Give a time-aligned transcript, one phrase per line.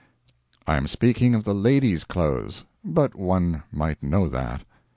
[0.65, 4.63] I am speaking of the ladies' clothes; but one might know that.